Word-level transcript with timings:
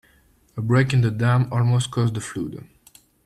A 0.57 0.63
break 0.63 0.93
in 0.93 1.01
the 1.01 1.11
dam 1.11 1.47
almost 1.53 1.91
caused 1.91 2.17
a 2.17 2.21
flood. 2.21 2.67